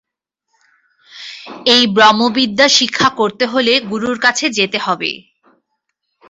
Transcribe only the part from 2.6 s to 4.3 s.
শিক্ষা করতে হলে গুরুর